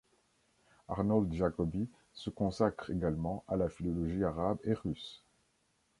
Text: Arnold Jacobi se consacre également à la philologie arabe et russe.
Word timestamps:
Arnold 0.87 1.31
Jacobi 1.31 1.87
se 2.11 2.31
consacre 2.31 2.89
également 2.89 3.43
à 3.47 3.55
la 3.55 3.69
philologie 3.69 4.23
arabe 4.23 4.57
et 4.63 4.73
russe. 4.73 5.21